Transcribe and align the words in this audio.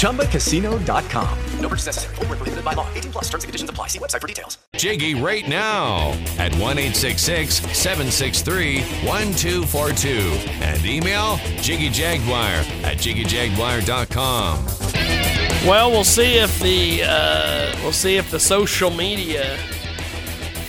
ChumbaCasino.com. 0.00 1.38
No 1.60 1.68
purchase 1.68 1.86
necessary. 1.86 2.14
Full 2.16 2.26
prohibited 2.26 2.64
by 2.64 2.72
law. 2.74 2.86
18 2.94 3.12
plus 3.12 3.24
terms 3.28 3.44
and 3.44 3.48
conditions 3.48 3.70
apply. 3.70 3.86
See 3.88 3.98
website 3.98 4.20
for 4.20 4.26
details. 4.26 4.58
Jiggy 4.74 5.14
right 5.14 5.48
now 5.48 6.12
at 6.38 6.54
1 6.56 6.76
763 6.94 8.80
1242. 8.80 10.08
And 10.62 10.84
email 10.84 11.36
JiggyJaguar 11.58 12.84
at 12.84 12.98
JiggyJaguar.com. 12.98 14.66
Well, 15.68 15.90
we'll 15.90 16.04
see 16.04 16.38
if 16.38 16.58
the 16.60 17.02
uh, 17.04 17.76
we'll 17.82 17.92
see 17.92 18.16
if 18.16 18.30
the 18.30 18.40
social 18.40 18.90
media 18.90 19.58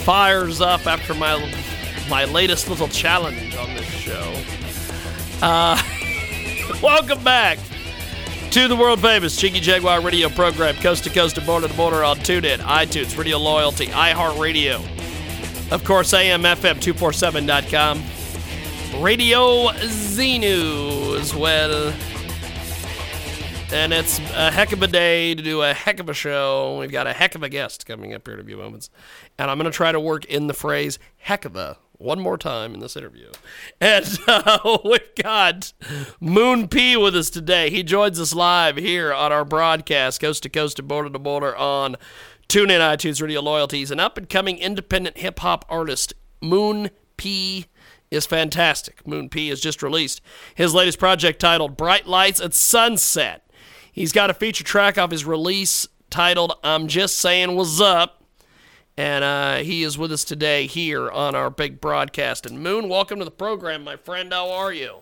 fires 0.04 0.60
up 0.60 0.86
after 0.86 1.14
my 1.14 1.40
my 2.10 2.26
latest 2.26 2.70
little 2.70 2.90
challenge 2.90 3.56
on 3.56 3.74
this 3.74 3.86
show. 3.86 4.44
Uh, 5.42 5.82
welcome 6.84 7.24
back 7.24 7.58
to 8.52 8.68
the 8.68 8.76
world 8.76 9.00
famous 9.00 9.38
Jiggy 9.38 9.62
Jaguar 9.62 10.02
radio 10.02 10.28
program, 10.28 10.76
coast 10.76 11.06
to 11.06 11.10
coast 11.10 11.38
and 11.38 11.48
border 11.48 11.70
to 11.70 11.74
border 11.74 12.04
on 12.04 12.18
TuneIn, 12.18 12.58
iTunes, 12.58 13.18
Radio 13.18 13.38
Loyalty, 13.38 13.86
iHeartRadio, 13.88 14.82
of 15.72 15.86
course, 15.86 16.12
AMFM247.com, 16.12 18.04
Radio 19.02 19.70
Xenu 19.70 21.18
as 21.18 21.34
well. 21.34 21.94
And 23.72 23.94
it's 23.94 24.20
a 24.34 24.52
heck 24.52 24.74
of 24.74 24.84
a 24.84 24.88
day 24.88 25.34
to 25.34 25.42
do 25.42 25.62
a 25.62 25.74
heck 25.74 26.02
of 26.02 26.10
a 26.10 26.14
show. 26.14 26.78
We've 26.78 26.92
got 26.92 27.08
a 27.08 27.14
heck 27.14 27.36
of 27.36 27.44
a 27.44 27.50
guest 27.50 27.86
coming 27.86 28.14
up 28.14 28.28
here 28.28 28.34
in 28.34 28.42
a 28.42 28.44
few 28.44 28.58
moments. 28.58 28.90
And 29.40 29.50
I'm 29.50 29.58
going 29.58 29.72
to 29.72 29.76
try 29.76 29.94
to 29.94 30.00
work 30.00 30.26
in 30.26 30.48
the 30.48 30.54
phrase 30.54 31.00
heck 31.20 31.46
of 31.46 31.56
a 31.56 31.78
one 32.02 32.20
more 32.20 32.38
time 32.38 32.74
in 32.74 32.80
this 32.80 32.98
interview. 32.98 33.30
And 33.80 34.06
uh, 34.28 34.78
we've 34.84 35.16
got 35.22 35.74
Moon 36.20 36.68
P 36.68 36.98
with 36.98 37.16
us 37.16 37.30
today. 37.30 37.70
He 37.70 37.84
joins 37.84 38.20
us 38.20 38.34
live 38.34 38.78
here 38.78 39.14
on 39.14 39.32
our 39.32 39.46
broadcast, 39.46 40.20
coast 40.20 40.44
to 40.44 40.50
coast 40.50 40.80
and 40.80 40.88
border 40.88 41.10
to 41.10 41.20
border 41.20 41.56
on 41.56 41.96
TuneIn, 42.48 42.80
iTunes, 42.80 43.22
Radio 43.22 43.42
Loyalties. 43.42 43.92
An 43.92 44.00
up 44.00 44.18
and 44.18 44.28
coming 44.28 44.58
independent 44.58 45.18
hip 45.18 45.40
hop 45.40 45.66
artist, 45.70 46.14
Moon 46.42 46.90
P 47.18 47.68
is 48.10 48.26
fantastic. 48.26 49.08
Moon 49.08 49.30
P 49.30 49.50
has 49.50 49.62
just 49.62 49.82
released 49.82 50.22
his 50.56 50.74
latest 50.74 51.00
project 51.00 51.40
titled 51.40 51.78
Bright 51.78 52.08
Lights 52.08 52.42
at 52.42 52.54
Sunset. 52.54 53.50
He's 53.92 54.12
got 54.12 54.30
a 54.30 54.34
feature 54.34 54.64
track 54.64 54.98
off 54.98 55.12
his 55.12 55.26
release 55.26 55.88
titled 56.10 56.54
I'm 56.64 56.88
Just 56.88 57.16
Saying 57.16 57.56
What's 57.56 57.80
Up. 57.80 58.21
And 59.02 59.24
uh, 59.24 59.56
he 59.64 59.82
is 59.82 59.98
with 59.98 60.12
us 60.12 60.24
today 60.24 60.68
here 60.68 61.10
on 61.10 61.34
our 61.34 61.50
big 61.50 61.82
broadcast. 61.82 62.46
And 62.46 62.60
Moon, 62.60 62.88
welcome 62.88 63.18
to 63.18 63.26
the 63.26 63.32
program, 63.32 63.84
my 63.84 63.96
friend. 63.96 64.32
How 64.32 64.52
are 64.52 64.72
you? 64.72 64.98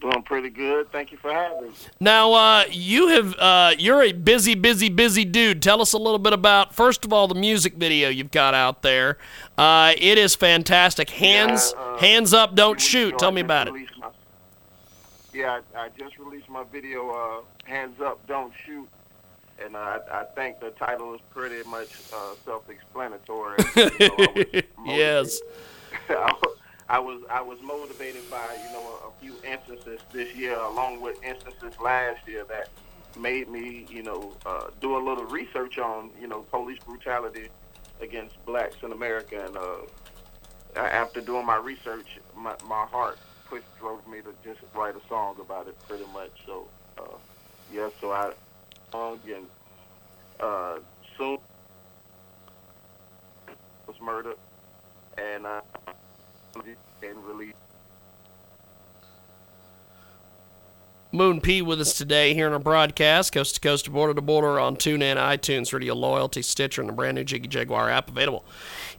Doing 0.00 0.24
pretty 0.24 0.50
good. 0.50 0.90
Thank 0.90 1.12
you 1.12 1.18
for 1.18 1.32
having 1.32 1.68
me. 1.68 1.70
Now, 2.00 2.32
uh, 2.32 2.64
you 2.68 3.06
have 3.10 3.36
uh, 3.38 3.74
you're 3.78 4.02
a 4.02 4.10
busy, 4.10 4.56
busy, 4.56 4.88
busy 4.88 5.24
dude. 5.24 5.62
Tell 5.62 5.80
us 5.80 5.92
a 5.92 5.98
little 5.98 6.18
bit 6.18 6.32
about 6.32 6.74
first 6.74 7.04
of 7.04 7.12
all 7.12 7.28
the 7.28 7.36
music 7.36 7.74
video 7.74 8.08
you've 8.08 8.32
got 8.32 8.54
out 8.54 8.82
there. 8.82 9.18
Uh, 9.56 9.92
it 9.96 10.18
is 10.18 10.34
fantastic. 10.34 11.10
Hands, 11.10 11.72
Yeah, 11.76 11.80
uh, 11.80 11.98
hands 11.98 12.34
up, 12.34 12.56
don't 12.56 12.80
shoot. 12.80 13.20
Tell 13.20 13.28
I 13.28 13.34
me 13.34 13.42
about 13.42 13.68
it. 13.68 13.74
my- 13.74 13.86
yeah, 15.32 15.60
I, 15.76 15.78
I 15.84 15.88
just 15.96 16.18
released 16.18 16.48
my 16.48 16.64
video, 16.72 17.08
uh, 17.10 17.40
"Hands 17.70 17.98
Up, 18.00 18.26
Don't 18.26 18.52
Shoot," 18.66 18.88
and 19.64 19.76
I, 19.76 19.98
I 20.10 20.24
think 20.34 20.60
the 20.60 20.70
title 20.70 21.14
is 21.14 21.20
pretty 21.30 21.66
much 21.68 21.88
uh, 22.12 22.34
self-explanatory. 22.44 23.58
You 23.76 24.08
know, 24.08 24.26
I 24.36 24.94
Yes. 24.96 25.40
I 26.08 26.32
was- 26.42 26.56
I 26.88 26.98
was 26.98 27.22
I 27.30 27.40
was 27.40 27.58
motivated 27.62 28.28
by 28.30 28.44
you 28.66 28.72
know 28.74 28.82
a, 28.86 29.08
a 29.08 29.12
few 29.20 29.34
instances 29.50 30.00
this 30.12 30.34
year, 30.34 30.58
along 30.58 31.00
with 31.00 31.16
instances 31.24 31.72
last 31.80 32.26
year 32.28 32.44
that 32.50 32.68
made 33.18 33.48
me 33.48 33.86
you 33.88 34.02
know 34.02 34.34
uh, 34.44 34.64
do 34.80 34.96
a 34.96 35.02
little 35.08 35.24
research 35.24 35.78
on 35.78 36.10
you 36.20 36.26
know 36.26 36.40
police 36.50 36.78
brutality 36.84 37.48
against 38.02 38.34
blacks 38.44 38.76
in 38.82 38.92
America, 38.92 39.42
and 39.46 39.56
uh, 39.56 40.80
after 40.80 41.20
doing 41.22 41.46
my 41.46 41.56
research, 41.56 42.18
my, 42.36 42.54
my 42.66 42.84
heart 42.86 43.18
push 43.48 43.62
drove 43.78 44.06
me 44.06 44.18
to 44.20 44.34
just 44.44 44.60
write 44.74 44.94
a 44.96 45.08
song 45.08 45.36
about 45.40 45.68
it, 45.68 45.76
pretty 45.88 46.04
much. 46.12 46.32
So 46.44 46.68
uh, 46.98 47.02
yeah, 47.72 47.88
so 48.02 48.12
I 48.12 48.32
song 48.92 49.18
and 49.34 49.46
uh, 50.40 50.76
soon 51.18 51.38
was 53.86 53.96
murdered, 54.02 54.36
and 55.18 55.46
uh, 55.46 55.60
and 57.02 57.24
released. 57.24 57.56
Moon 61.14 61.42
P 61.42 61.60
with 61.60 61.78
us 61.78 61.92
today 61.92 62.32
here 62.32 62.46
in 62.46 62.54
our 62.54 62.58
broadcast, 62.58 63.34
coast 63.34 63.56
to 63.56 63.60
coast, 63.60 63.92
border 63.92 64.14
to 64.14 64.22
border 64.22 64.58
on 64.58 64.76
TuneIn, 64.76 65.16
iTunes, 65.16 65.70
Radio 65.70 65.92
Loyalty, 65.92 66.40
Stitcher, 66.40 66.80
and 66.80 66.88
the 66.88 66.94
brand 66.94 67.16
new 67.16 67.24
Jiggy 67.24 67.48
Jaguar 67.48 67.90
app 67.90 68.08
available 68.08 68.46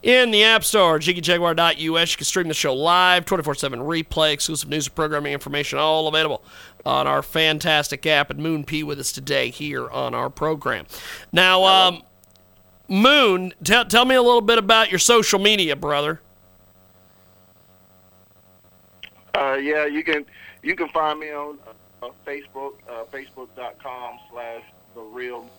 in 0.04 0.30
the 0.30 0.44
App 0.44 0.64
Store, 0.64 1.00
jiggyjaguar.us. 1.00 1.80
You 1.80 1.94
can 1.96 2.26
stream 2.26 2.48
the 2.50 2.54
show 2.54 2.76
live, 2.76 3.26
24 3.26 3.56
7 3.56 3.80
replay, 3.80 4.32
exclusive 4.32 4.70
news 4.70 4.86
and 4.86 4.96
programming 4.96 5.34
information, 5.34 5.80
all 5.80 6.08
available 6.08 6.44
on 6.86 7.08
our 7.08 7.24
fantastic 7.24 8.06
app. 8.06 8.30
And 8.30 8.40
Moon 8.40 8.64
P 8.64 8.84
with 8.84 9.00
us 9.00 9.12
today 9.12 9.50
here 9.50 9.90
on 9.90 10.14
our 10.14 10.30
program. 10.30 10.86
Now, 11.32 11.64
um, 11.64 12.04
Moon, 12.88 13.56
tell 13.64 13.86
tell 13.86 14.06
me 14.06 14.14
a 14.14 14.22
little 14.22 14.42
bit 14.42 14.60
about 14.60 14.92
your 14.92 15.00
social 15.00 15.40
media, 15.40 15.76
brother. 15.76 16.22
Uh, 19.34 19.56
yeah, 19.56 19.88
you 19.88 20.04
can 20.04 20.28
you 20.62 20.76
can 20.76 20.90
find 20.90 21.20
me 21.20 21.32
on 21.32 21.58
Facebook, 22.26 22.74
uh, 22.90 23.04
facebook.com 23.12 24.20
slash 24.32 24.64
the 24.96 25.02
real 25.02 25.50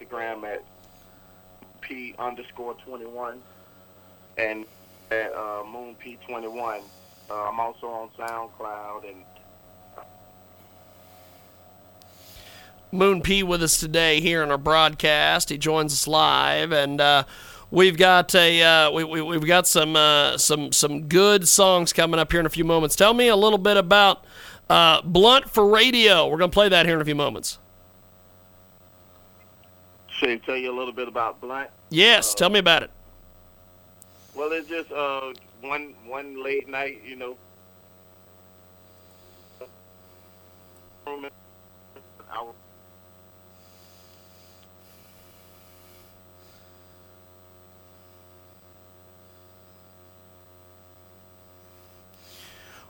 Instagram 0.00 0.44
at 0.44 0.64
p 1.80 2.14
underscore 2.18 2.74
twenty 2.74 3.06
one 3.06 3.40
and 4.36 4.64
at 5.10 5.32
uh, 5.34 5.62
moon 5.70 5.94
p 5.98 6.18
twenty 6.26 6.48
one. 6.48 6.80
Uh, 7.30 7.48
I'm 7.48 7.60
also 7.60 7.88
on 7.88 8.08
SoundCloud 8.18 9.10
and 9.10 9.22
Moon 12.90 13.20
P 13.20 13.42
with 13.42 13.62
us 13.62 13.78
today 13.78 14.18
here 14.20 14.42
in 14.42 14.50
our 14.50 14.56
broadcast. 14.56 15.50
He 15.50 15.58
joins 15.58 15.92
us 15.92 16.06
live, 16.06 16.72
and 16.72 17.02
uh, 17.02 17.24
we've 17.70 17.96
got 17.96 18.34
a 18.34 18.62
uh, 18.62 18.90
we, 18.90 19.04
we, 19.04 19.22
we've 19.22 19.46
got 19.46 19.66
some 19.66 19.96
uh, 19.96 20.38
some 20.38 20.72
some 20.72 21.08
good 21.08 21.46
songs 21.48 21.92
coming 21.92 22.18
up 22.20 22.30
here 22.30 22.40
in 22.40 22.46
a 22.46 22.50
few 22.50 22.64
moments. 22.64 22.96
Tell 22.96 23.14
me 23.14 23.28
a 23.28 23.36
little 23.36 23.58
bit 23.58 23.76
about 23.76 24.24
uh, 24.68 25.02
Blunt 25.02 25.50
for 25.50 25.66
Radio. 25.66 26.28
We're 26.28 26.38
gonna 26.38 26.50
play 26.50 26.68
that 26.68 26.86
here 26.86 26.96
in 26.96 27.00
a 27.00 27.04
few 27.04 27.14
moments. 27.14 27.58
should 30.08 30.30
I 30.30 30.36
tell 30.38 30.56
you 30.56 30.74
a 30.74 30.76
little 30.76 30.92
bit 30.92 31.08
about 31.08 31.40
Blunt. 31.40 31.70
Yes, 31.90 32.34
tell 32.34 32.50
me 32.50 32.58
about 32.58 32.82
it. 32.82 32.90
Well, 34.34 34.52
it's 34.52 34.68
just 34.68 34.92
uh, 34.92 35.32
one 35.60 35.94
one 36.06 36.42
late 36.42 36.68
night, 36.68 37.02
you 37.04 37.16
know. 37.16 37.36
I 42.30 42.52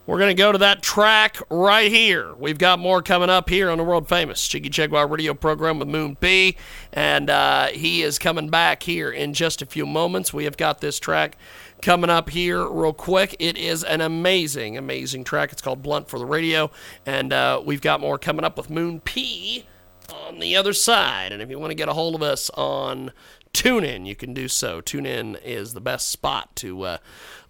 We're 0.09 0.17
going 0.17 0.35
to 0.35 0.43
go 0.43 0.53
to 0.53 0.59
that 0.59 0.81
track 0.81 1.37
right 1.51 1.93
here. 1.93 2.33
We've 2.33 2.57
got 2.57 2.79
more 2.79 3.03
coming 3.03 3.29
up 3.29 3.51
here 3.51 3.69
on 3.69 3.77
the 3.77 3.85
world 3.85 4.09
famous 4.09 4.49
Jiggy 4.49 4.71
Jaguar 4.71 5.07
radio 5.07 5.35
program 5.35 5.79
with 5.79 5.89
Moon 5.89 6.17
P. 6.17 6.57
And 6.95 7.29
uh, 7.29 7.67
he 7.67 8.01
is 8.01 8.19
coming 8.19 8.49
back 8.49 8.85
here 8.85 9.11
in 9.11 9.35
just 9.35 9.61
a 9.61 9.67
few 9.67 9.85
moments. 9.85 10.33
We 10.33 10.45
have 10.45 10.57
got 10.57 10.81
this 10.81 10.99
track 10.99 11.37
coming 11.83 12.09
up 12.09 12.31
here 12.31 12.67
real 12.67 12.95
quick. 12.95 13.37
It 13.39 13.59
is 13.59 13.85
an 13.85 14.01
amazing, 14.01 14.79
amazing 14.79 15.25
track. 15.25 15.53
It's 15.53 15.61
called 15.61 15.83
Blunt 15.83 16.09
for 16.09 16.19
the 16.19 16.25
Radio. 16.25 16.71
And 17.05 17.31
uh, 17.31 17.61
we've 17.63 17.83
got 17.83 18.01
more 18.01 18.17
coming 18.17 18.47
up 18.47 18.57
with 18.57 18.71
Moon 18.71 19.01
P 19.01 19.67
on 20.11 20.39
the 20.39 20.57
other 20.57 20.73
side. 20.73 21.33
And 21.33 21.43
if 21.43 21.51
you 21.51 21.59
want 21.59 21.71
to 21.71 21.75
get 21.75 21.91
a 21.91 21.93
hold 21.93 22.15
of 22.15 22.23
us 22.23 22.49
on 22.55 23.13
TuneIn, 23.53 24.07
you 24.07 24.15
can 24.15 24.35
do 24.35 24.49
so. 24.49 24.81
Tune 24.81 25.07
in 25.07 25.37
is 25.37 25.75
the 25.75 25.81
best 25.81 26.09
spot 26.09 26.55
to 26.57 26.83
uh, 26.83 26.99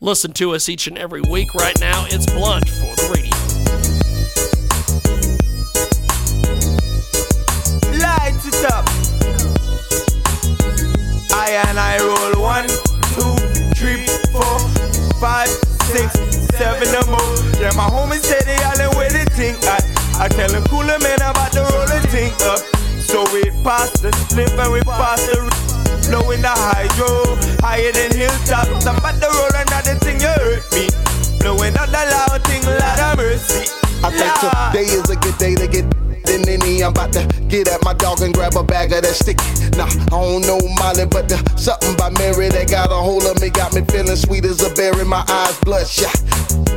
listen 0.00 0.32
to 0.34 0.54
us 0.54 0.68
each 0.68 0.86
and 0.86 0.98
every 0.98 1.20
week. 1.20 1.54
Right 1.54 1.78
now, 1.80 2.06
it's 2.08 2.26
Blunt 2.26 2.68
for 2.68 2.94
the 2.96 3.08
radio. 3.14 3.30
Light 7.98 8.40
it 8.44 8.64
up. 8.72 8.86
I 11.32 11.50
and 11.68 11.78
I 11.78 11.98
roll 11.98 12.42
one, 12.42 12.68
two, 13.14 13.34
three, 13.74 14.06
four, 14.32 14.58
five, 15.20 15.48
six, 15.92 16.12
seven 16.56 16.88
or 16.94 17.06
more. 17.10 17.34
Yeah, 17.60 17.72
my 17.76 17.88
homies 17.88 18.22
say 18.22 18.40
they 18.44 18.62
all 18.62 18.80
in 18.80 18.98
with 18.98 19.12
the 19.12 19.24
thing. 19.34 19.56
I, 19.62 20.24
I 20.24 20.28
tell 20.28 20.48
them 20.48 20.64
cooler 20.64 20.98
man 20.98 21.20
about 21.22 21.52
to 21.52 21.60
roll 21.60 21.86
the 21.86 22.06
thing 22.08 22.32
up. 22.42 22.60
So 23.00 23.24
we 23.32 23.42
pass 23.64 23.90
the 24.00 24.12
slip 24.28 24.50
and 24.50 24.72
we 24.72 24.80
pass 24.82 25.26
the 25.26 25.77
blowing 26.08 26.42
the 26.42 26.48
hydro, 26.48 27.36
higher 27.60 27.92
than 27.92 28.12
hilltops. 28.16 28.86
I'm 28.86 28.96
about 28.96 29.20
to 29.20 29.28
roll 29.28 29.54
another 29.54 29.94
thing, 30.00 30.20
you 30.20 30.32
hurt 30.40 30.64
me. 30.72 30.88
Blowing 31.40 31.76
out 31.76 31.88
the 31.92 32.02
loud 32.08 32.40
thing, 32.48 32.64
Lord 32.64 32.82
of 32.82 33.16
mercy. 33.16 33.68
I 34.02 34.10
think 34.10 34.32
today 34.40 34.88
is 34.88 35.08
a 35.10 35.16
good 35.16 35.36
day 35.38 35.54
to 35.54 35.66
get 35.68 35.84
in 36.28 36.48
any. 36.48 36.82
I'm 36.82 36.92
about 36.92 37.12
to 37.12 37.26
get 37.48 37.68
at 37.68 37.82
my 37.84 37.94
dog 37.94 38.20
and 38.20 38.32
grab 38.34 38.56
a 38.56 38.62
bag 38.62 38.92
of 38.92 39.02
that 39.02 39.14
stick. 39.14 39.38
Nah, 39.76 39.86
I 39.86 40.20
don't 40.20 40.42
know 40.42 40.60
Molly, 40.78 41.06
but 41.06 41.28
the 41.28 41.38
something 41.56 41.96
by 41.96 42.10
Mary 42.10 42.48
that 42.48 42.70
got 42.70 42.90
a 42.90 42.94
hold 42.94 43.24
of 43.24 43.40
me 43.40 43.50
got 43.50 43.74
me 43.74 43.82
feeling 43.90 44.16
sweet 44.16 44.44
as 44.44 44.62
a 44.62 44.72
berry. 44.74 45.04
My 45.04 45.24
eyes 45.28 45.58
bloodshot, 45.60 46.16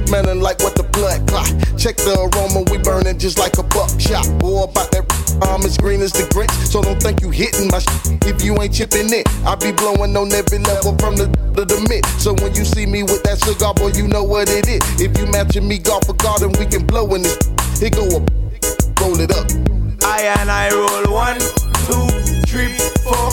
smelling 0.07 0.41
like 0.41 0.59
what 0.59 0.75
the 0.75 0.83
blood 0.91 1.27
clot. 1.27 1.47
Check 1.77 1.97
the 1.97 2.17
aroma, 2.19 2.65
we 2.71 2.77
burning 2.77 3.17
just 3.17 3.37
like 3.37 3.57
a 3.57 3.63
buckshot. 3.63 4.25
Boy, 4.39 4.63
about 4.63 4.91
that 4.91 5.07
arm 5.41 5.63
as 5.63 5.77
green 5.77 6.01
as 6.01 6.11
the 6.11 6.23
Grinch, 6.33 6.51
so 6.65 6.81
don't 6.81 7.01
think 7.01 7.21
you 7.21 7.29
hitting 7.29 7.67
my 7.67 7.79
shit 7.79 8.25
if 8.25 8.43
you 8.43 8.59
ain't 8.61 8.73
chipping 8.73 9.11
it. 9.13 9.27
I 9.45 9.55
be 9.55 9.71
blowing 9.71 10.15
on 10.15 10.31
every 10.31 10.59
level 10.59 10.95
from 10.97 11.15
the 11.15 11.27
to 11.55 11.65
the 11.65 11.79
mid. 11.89 12.05
So 12.19 12.33
when 12.41 12.55
you 12.55 12.65
see 12.65 12.85
me 12.85 13.03
with 13.03 13.23
that 13.23 13.39
cigar, 13.39 13.73
boy, 13.73 13.91
you 13.93 14.07
know 14.07 14.23
what 14.23 14.49
it 14.49 14.67
is. 14.67 14.81
If 14.99 15.17
you 15.17 15.27
matching 15.27 15.67
me 15.67 15.77
golf 15.77 16.07
or 16.09 16.15
garden, 16.15 16.51
we 16.59 16.65
can 16.65 16.85
blow 16.85 17.07
in 17.15 17.23
this. 17.23 17.37
It 17.81 17.93
go 17.93 18.05
up, 18.07 18.25
roll 19.01 19.19
it 19.19 19.31
up. 19.31 19.47
I 20.03 20.33
and 20.39 20.49
I 20.49 20.69
roll 20.71 21.13
one, 21.13 21.39
two, 21.85 22.07
three, 22.47 22.77
four, 23.05 23.29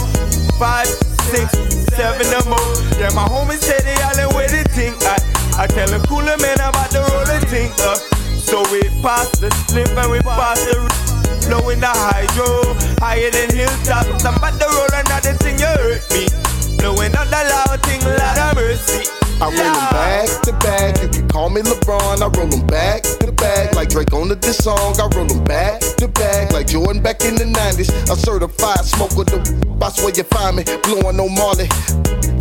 five, 0.59 0.89
six, 1.33 1.53
seven 1.95 2.27
or 2.35 2.45
more. 2.49 2.71
Yeah, 3.01 3.15
my 3.15 3.27
homies 3.29 3.63
say 3.63 3.79
they 3.85 3.97
all 4.03 4.37
with 4.37 4.51
the 4.53 4.65
thing. 4.75 4.95
I, 5.03 5.65
I 5.65 5.67
tell 5.67 5.89
them 5.89 6.03
cooler 6.07 6.37
man 6.39 6.59
about 6.61 6.91
to 6.93 7.01
roll 7.01 7.25
the 7.25 7.41
thing 7.47 7.71
up. 7.89 7.99
So 8.37 8.63
we 8.73 8.83
pass 9.03 9.31
the 9.39 9.51
slip 9.69 9.89
and 9.97 10.11
we 10.11 10.21
pass 10.21 10.65
the 10.65 11.08
blowing 11.49 11.81
the 11.81 11.89
hydro, 11.89 12.77
higher 13.01 13.31
than 13.33 13.51
hilltops. 13.51 14.25
I'm 14.25 14.37
about 14.37 14.61
to 14.61 14.67
roll 14.69 14.93
another 14.93 15.35
thing, 15.41 15.59
you 15.59 15.67
hurt 15.67 16.05
me. 16.13 16.29
Blowing 16.77 17.17
on 17.17 17.27
the 17.33 17.43
loud 17.49 17.81
thing, 17.83 18.05
Lord 18.05 18.39
of 18.39 18.55
mercy. 18.55 19.09
I 19.41 19.47
roll 19.49 19.55
them 19.55 19.89
back 19.95 20.29
to 20.43 20.53
back. 20.61 21.03
You 21.03 21.09
can 21.09 21.29
call 21.29 21.49
me 21.51 21.63
LeBron. 21.63 22.23
I 22.23 22.29
roll 22.37 22.49
them 22.49 22.67
back 22.67 23.03
to 23.03 23.27
the 23.27 23.33
back 23.33 23.75
like 23.75 23.89
Drake 23.89 24.13
on 24.13 24.29
the 24.29 24.37
diss 24.37 24.59
song. 24.59 24.95
I 25.01 25.09
roll 25.15 25.27
them 25.27 25.43
back 25.45 25.81
to 25.81 26.09
back 26.09 26.53
like 26.53 26.67
Jordan 26.67 27.03
back 27.03 27.25
in 27.25 27.35
the 27.35 27.45
90s. 27.45 27.91
A 28.11 28.17
certified 28.17 28.85
smoker. 28.85 29.25
The 29.25 29.39
that's 29.79 30.03
where 30.03 30.13
you 30.15 30.25
find 30.25 30.57
me. 30.57 30.65
Blowing 30.83 31.19
on 31.19 31.35
Marley. 31.35 31.71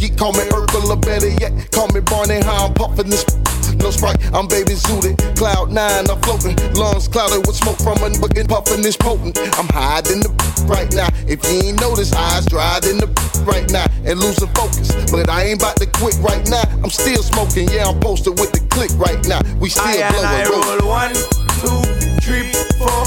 You 0.02 0.10
call 0.16 0.34
me 0.34 0.44
Urkel 0.50 0.90
or 0.90 0.98
better 0.98 1.30
yet, 1.30 1.72
call 1.72 1.88
me 1.90 2.02
Barney. 2.02 2.42
How 2.42 2.66
I'm 2.66 2.74
puffing 2.74 3.10
this. 3.10 3.26
No 3.80 3.92
sprite, 3.92 4.18
I'm 4.34 4.48
baby 4.48 4.74
zooted. 4.74 5.18
Cloud 5.38 5.72
nine, 5.72 6.10
I'm 6.10 6.20
floating. 6.22 6.56
Lungs 6.74 7.08
clouded 7.08 7.46
with 7.46 7.56
smoke 7.56 7.78
from 7.78 7.98
a 8.04 8.10
fucking 8.16 8.48
puffing 8.48 8.82
this 8.82 8.98
potent. 8.98 9.38
I'm 9.58 9.68
hiding 9.70 10.22
the 10.22 10.32
right 10.68 10.92
now. 10.94 11.10
If 11.28 11.44
you 11.46 11.70
ain't 11.70 11.82
noticed, 11.82 12.16
eyes 12.16 12.46
dried 12.46 12.86
in 12.86 12.98
the 12.98 13.08
right 13.48 13.70
now 13.72 13.86
and 14.06 14.20
losing 14.20 14.50
focus. 14.54 14.92
But 15.12 15.30
I 15.30 15.44
ain't 15.44 15.62
about 15.62 15.78
to 15.78 15.88
quit 15.88 16.16
right 16.20 16.44
now. 16.50 16.64
I'm 16.84 16.90
still 16.90 17.22
smoking, 17.24 17.70
yeah, 17.70 17.88
I'm 17.88 18.00
posted 18.00 18.40
with 18.40 18.52
the 18.52 18.62
click 18.68 18.92
right 18.98 19.22
now. 19.28 19.42
We 19.60 19.70
still 19.70 19.86
I 19.86 20.10
and 20.10 20.26
I 20.26 20.44
roll. 20.50 20.88
one, 20.88 21.14
two, 21.62 21.80
three, 22.22 22.52
four, 22.78 23.06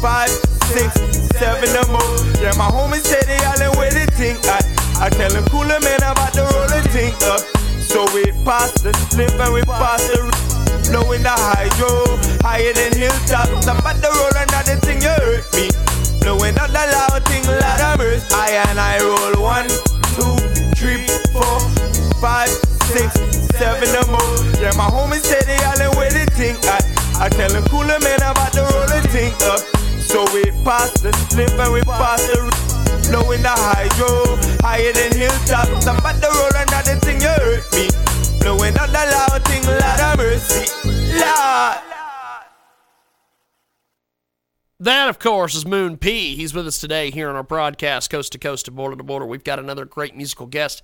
five, 0.00 0.30
six, 0.74 0.94
seven 1.38 1.70
or 1.76 1.86
more. 1.90 2.14
Yeah, 2.42 2.54
my 2.58 2.68
homies 2.70 3.06
say 3.06 3.20
they 3.26 3.40
all 3.44 3.78
with 3.78 3.94
the 3.94 4.06
thing. 4.14 4.36
I, 4.44 4.60
I 4.98 5.08
tell 5.10 5.30
them 5.30 5.44
cooler 5.46 5.80
man 5.80 6.02
I'm 6.02 6.12
about 6.12 6.32
to 6.34 6.42
roll 6.42 6.68
the 6.68 6.82
thing 6.90 7.14
up. 7.26 7.61
So 7.82 8.04
we 8.14 8.24
pass 8.44 8.72
the 8.80 8.92
slip 9.10 9.32
and 9.38 9.52
we 9.52 9.62
pass 9.62 10.00
the 10.08 10.22
roof. 10.22 10.42
blowing 10.88 11.22
the 11.22 11.34
hydro, 11.34 12.16
higher 12.40 12.72
than 12.72 12.92
hilltops. 12.96 13.66
I'm 13.66 13.78
about 13.78 14.00
to 14.00 14.08
roll 14.08 14.32
another 14.36 14.76
thing, 14.80 15.02
you 15.02 15.12
hurt 15.12 15.44
me. 15.52 15.68
Blowing 16.20 16.56
out 16.58 16.70
the 16.70 16.84
loud 16.88 17.20
thing, 17.26 17.44
Lord 17.44 17.82
of 17.82 17.98
mercy. 17.98 18.26
I 18.32 18.62
and 18.70 18.78
I 18.80 19.00
roll 19.02 19.36
one, 19.42 19.68
two, 20.16 20.36
three, 20.78 21.04
four, 21.34 21.58
five, 22.22 22.48
six, 22.94 23.12
seven 23.58 23.90
or 23.92 24.06
more. 24.08 24.36
Yeah, 24.62 24.72
my 24.78 24.88
homies 24.88 25.26
say 25.26 25.42
they 25.44 25.58
all 25.66 25.80
in 25.80 25.92
with 25.98 26.14
the 26.14 26.24
thing. 26.38 26.56
I, 26.64 26.80
I 27.18 27.28
tell 27.28 27.50
them 27.50 27.64
cooler 27.68 27.98
man 28.00 28.22
about 28.22 28.52
to 28.54 28.62
roll 28.62 28.88
the 28.88 29.02
thing 29.10 29.34
up. 29.50 29.60
So 30.00 30.24
we 30.32 30.44
pass 30.64 30.92
the 31.00 31.12
slip 31.30 31.52
and 31.58 31.72
we 31.72 31.82
pass 31.82 32.22
the 32.28 32.40
blowing 33.08 33.42
the 33.42 33.50
hydro, 33.50 34.38
higher 34.62 34.92
than 34.92 35.12
hilltops. 35.16 35.86
I'm 35.86 35.98
about 35.98 36.20
to 36.22 36.28
roll 36.28 36.54
another 36.54 36.96
thing, 37.00 37.20
you 37.20 37.28
hurt 37.28 37.64
me. 37.72 37.88
Blowing 38.40 38.76
out 38.78 38.88
the 38.88 39.04
loud 39.12 39.44
thing, 39.44 39.62
Lord 39.64 40.00
of 40.00 40.16
mercy. 40.18 40.66
Lord. 41.18 41.91
That, 44.82 45.08
of 45.08 45.20
course, 45.20 45.54
is 45.54 45.64
Moon 45.64 45.96
P. 45.96 46.34
He's 46.34 46.52
with 46.52 46.66
us 46.66 46.76
today 46.76 47.12
here 47.12 47.28
on 47.28 47.36
our 47.36 47.44
broadcast, 47.44 48.10
coast 48.10 48.32
to 48.32 48.38
coast 48.38 48.66
and 48.66 48.76
border 48.76 48.96
to 48.96 49.04
border. 49.04 49.24
We've 49.24 49.44
got 49.44 49.60
another 49.60 49.84
great 49.84 50.16
musical 50.16 50.46
guest 50.46 50.82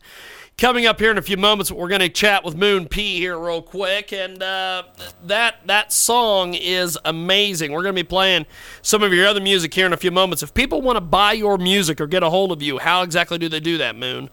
coming 0.56 0.86
up 0.86 1.00
here 1.00 1.10
in 1.10 1.18
a 1.18 1.22
few 1.22 1.36
moments. 1.36 1.72
We're 1.72 1.88
going 1.88 2.02
to 2.02 2.08
chat 2.08 2.44
with 2.44 2.54
Moon 2.54 2.86
P 2.86 3.18
here 3.18 3.36
real 3.36 3.60
quick, 3.60 4.12
and 4.12 4.40
uh, 4.40 4.84
that 5.26 5.66
that 5.66 5.92
song 5.92 6.54
is 6.54 6.96
amazing. 7.04 7.72
We're 7.72 7.82
going 7.82 7.96
to 7.96 8.00
be 8.00 8.06
playing 8.06 8.46
some 8.82 9.02
of 9.02 9.12
your 9.12 9.26
other 9.26 9.40
music 9.40 9.74
here 9.74 9.86
in 9.86 9.92
a 9.92 9.96
few 9.96 10.12
moments. 10.12 10.44
If 10.44 10.54
people 10.54 10.80
want 10.80 10.94
to 10.94 11.00
buy 11.00 11.32
your 11.32 11.58
music 11.58 12.00
or 12.00 12.06
get 12.06 12.22
a 12.22 12.30
hold 12.30 12.52
of 12.52 12.62
you, 12.62 12.78
how 12.78 13.02
exactly 13.02 13.36
do 13.36 13.48
they 13.48 13.58
do 13.58 13.78
that, 13.78 13.96
Moon? 13.96 14.30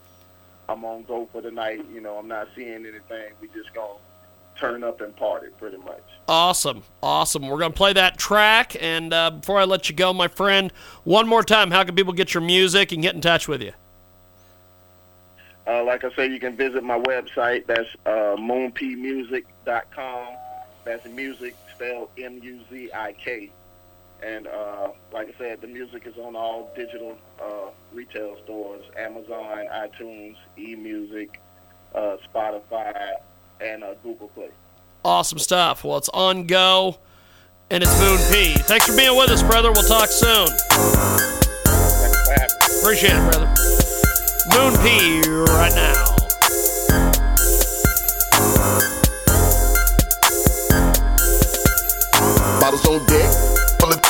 I'm 0.68 0.84
on 0.84 1.04
go 1.04 1.28
for 1.32 1.40
the 1.40 1.50
night. 1.50 1.84
You 1.92 2.00
know, 2.00 2.16
I'm 2.16 2.28
not 2.28 2.48
seeing 2.54 2.86
anything. 2.86 3.32
We 3.40 3.48
just 3.48 3.72
gonna 3.74 3.94
turn 4.58 4.82
up 4.82 5.00
and 5.00 5.14
party, 5.16 5.48
pretty 5.58 5.78
much. 5.78 6.02
Awesome, 6.26 6.82
awesome. 7.02 7.48
We're 7.48 7.58
gonna 7.58 7.72
play 7.72 7.92
that 7.92 8.18
track, 8.18 8.76
and 8.80 9.12
uh, 9.12 9.30
before 9.30 9.58
I 9.58 9.64
let 9.64 9.88
you 9.88 9.94
go, 9.94 10.12
my 10.12 10.28
friend, 10.28 10.72
one 11.04 11.28
more 11.28 11.42
time, 11.42 11.70
how 11.70 11.84
can 11.84 11.94
people 11.94 12.12
get 12.12 12.34
your 12.34 12.42
music 12.42 12.92
and 12.92 13.02
get 13.02 13.14
in 13.14 13.20
touch 13.20 13.48
with 13.48 13.62
you? 13.62 13.72
Uh, 15.66 15.84
like 15.84 16.02
I 16.02 16.10
said, 16.14 16.32
you 16.32 16.40
can 16.40 16.56
visit 16.56 16.82
my 16.82 16.98
website. 16.98 17.66
That's 17.66 17.88
uh, 18.06 18.36
moonpmuzik.com. 18.38 20.26
That's 20.84 21.06
music 21.06 21.54
spelled 21.74 22.08
M-U-Z-I-K. 22.16 23.50
And 24.22 24.46
uh, 24.48 24.88
like 25.12 25.28
I 25.28 25.38
said, 25.38 25.60
the 25.60 25.68
music 25.68 26.06
is 26.06 26.16
on 26.18 26.34
all 26.34 26.72
digital 26.74 27.16
uh, 27.40 27.70
retail 27.92 28.36
stores: 28.44 28.84
Amazon, 28.96 29.66
iTunes, 29.72 30.36
eMusic, 30.58 31.36
uh, 31.94 32.16
Spotify, 32.32 33.12
and 33.60 33.84
uh, 33.84 33.94
Google 34.02 34.28
Play. 34.28 34.50
Awesome 35.04 35.38
stuff. 35.38 35.84
Well, 35.84 35.98
it's 35.98 36.08
on 36.10 36.46
go, 36.46 36.98
and 37.70 37.82
it's 37.82 38.00
Moon 38.00 38.18
P. 38.32 38.54
Thanks 38.62 38.86
for 38.86 38.96
being 38.96 39.16
with 39.16 39.30
us, 39.30 39.42
brother. 39.42 39.70
We'll 39.70 39.86
talk 39.86 40.08
soon. 40.08 40.48
Thanks 41.64 42.26
for 42.26 42.32
having 42.32 42.56
me. 42.60 42.80
Appreciate 42.82 43.14
it, 43.14 43.30
brother. 43.30 43.46
Moon 44.50 44.74
P 44.82 45.20
right 45.52 45.74
now. 45.74 46.16
Bottles 52.60 52.86
on 52.86 53.06
deck, 53.06 53.30
full 53.78 53.92
of, 53.92 54.07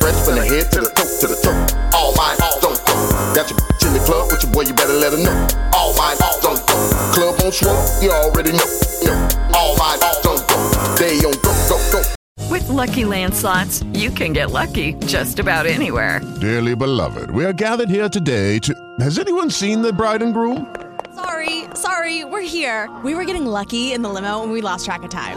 fresh 0.00 0.16
from 0.24 0.34
the 0.36 0.44
head 0.44 0.72
to 0.72 0.80
the 0.80 0.90
toe, 0.96 1.08
to 1.20 1.26
the 1.28 1.38
toe. 1.44 1.54
All 1.94 2.16
mine, 2.16 2.36
all 2.42 2.58
don't 2.60 2.80
go. 2.88 2.94
Got 3.36 3.50
your 3.52 3.60
bitch 3.60 3.86
in 3.86 3.92
the 3.92 4.02
club 4.04 4.32
with 4.32 4.42
your 4.42 4.52
boy, 4.52 4.62
you 4.62 4.74
better 4.74 4.96
let 4.96 5.12
her 5.12 5.22
know. 5.22 5.36
All 5.76 5.94
mine, 5.94 6.16
all 6.24 6.40
don't 6.40 6.60
go. 6.66 6.76
Club 7.14 7.40
on 7.44 7.52
swole, 7.52 7.78
you 8.02 8.10
already 8.10 8.52
know. 8.52 8.68
know. 9.04 9.16
All 9.54 9.76
mine, 9.76 10.00
all 10.02 10.18
don't 10.24 10.42
go. 10.48 10.58
They 10.96 11.20
on 11.22 11.36
go, 11.44 11.52
go, 11.68 11.76
go. 11.92 12.02
With 12.50 12.68
Lucky 12.68 13.04
Land 13.04 13.34
slots, 13.34 13.84
you 13.92 14.10
can 14.10 14.32
get 14.32 14.50
lucky 14.50 14.94
just 15.06 15.38
about 15.38 15.66
anywhere. 15.66 16.20
Dearly 16.40 16.74
beloved, 16.74 17.30
we 17.30 17.44
are 17.44 17.52
gathered 17.52 17.90
here 17.90 18.08
today 18.08 18.58
to. 18.60 18.74
Has 19.00 19.18
anyone 19.18 19.50
seen 19.50 19.82
the 19.82 19.92
bride 19.92 20.22
and 20.22 20.34
groom? 20.34 20.74
Sorry, 21.14 21.64
sorry, 21.74 22.24
we're 22.24 22.40
here. 22.40 22.88
We 23.04 23.14
were 23.14 23.24
getting 23.24 23.46
lucky 23.46 23.92
in 23.92 24.02
the 24.02 24.08
limo 24.08 24.42
and 24.42 24.50
we 24.50 24.62
lost 24.62 24.84
track 24.86 25.02
of 25.02 25.10
time. 25.10 25.36